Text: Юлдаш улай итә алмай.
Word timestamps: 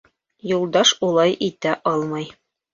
Юлдаш 0.51 0.95
улай 1.09 1.37
итә 1.51 1.77
алмай. 1.95 2.29